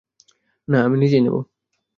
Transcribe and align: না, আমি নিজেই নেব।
না, 0.67 0.77
আমি 0.85 0.97
নিজেই 0.97 1.21
নেব। 1.21 1.35